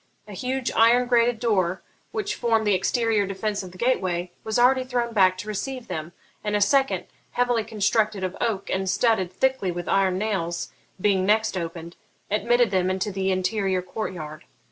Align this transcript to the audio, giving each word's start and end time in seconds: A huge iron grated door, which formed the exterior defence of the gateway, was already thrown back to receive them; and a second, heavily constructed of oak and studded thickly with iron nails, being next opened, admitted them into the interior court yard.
A 0.27 0.33
huge 0.33 0.71
iron 0.71 1.07
grated 1.07 1.39
door, 1.39 1.83
which 2.11 2.33
formed 2.33 2.65
the 2.65 2.73
exterior 2.73 3.27
defence 3.27 3.61
of 3.61 3.71
the 3.71 3.77
gateway, 3.77 4.31
was 4.43 4.57
already 4.57 4.83
thrown 4.83 5.13
back 5.13 5.37
to 5.37 5.47
receive 5.47 5.87
them; 5.87 6.11
and 6.43 6.55
a 6.55 6.59
second, 6.59 7.05
heavily 7.33 7.63
constructed 7.63 8.23
of 8.23 8.35
oak 8.41 8.67
and 8.71 8.89
studded 8.89 9.31
thickly 9.31 9.69
with 9.71 9.87
iron 9.87 10.17
nails, 10.17 10.71
being 10.99 11.23
next 11.23 11.55
opened, 11.55 11.97
admitted 12.31 12.71
them 12.71 12.89
into 12.89 13.11
the 13.11 13.29
interior 13.31 13.83
court 13.83 14.11
yard. 14.11 14.45